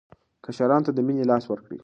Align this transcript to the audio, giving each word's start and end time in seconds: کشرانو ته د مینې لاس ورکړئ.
کشرانو 0.43 0.85
ته 0.85 0.91
د 0.93 0.99
مینې 1.07 1.23
لاس 1.31 1.43
ورکړئ. 1.47 1.79